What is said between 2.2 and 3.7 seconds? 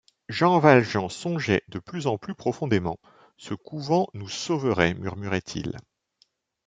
profondément.— Ce